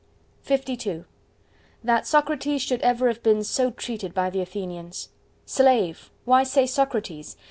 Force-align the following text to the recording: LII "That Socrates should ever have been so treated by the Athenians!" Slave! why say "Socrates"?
LII 0.49 1.03
"That 1.83 2.07
Socrates 2.07 2.63
should 2.63 2.81
ever 2.81 3.07
have 3.07 3.21
been 3.21 3.43
so 3.43 3.69
treated 3.69 4.15
by 4.15 4.31
the 4.31 4.41
Athenians!" 4.41 5.09
Slave! 5.45 6.09
why 6.25 6.43
say 6.43 6.65
"Socrates"? 6.65 7.37